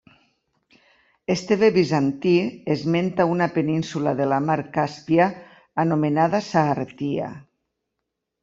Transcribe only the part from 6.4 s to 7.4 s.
Sagàrtia.